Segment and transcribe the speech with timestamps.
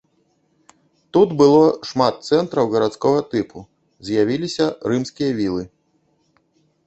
[1.15, 3.59] Тут было шмат цэнтраў гарадскога тыпу,
[4.09, 5.63] з'явіліся рымскія вілы.